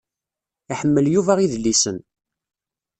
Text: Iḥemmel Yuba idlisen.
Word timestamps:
Iḥemmel 0.71 1.05
Yuba 1.09 1.33
idlisen. 1.45 1.97